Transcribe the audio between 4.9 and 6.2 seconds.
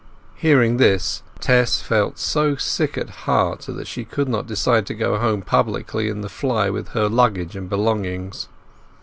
go home publicly